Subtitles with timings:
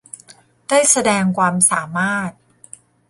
[0.67, 2.31] ได้แสดงความสามารถ